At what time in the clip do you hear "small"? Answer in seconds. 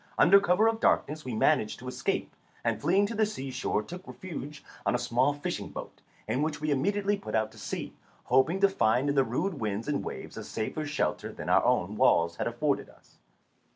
4.97-5.31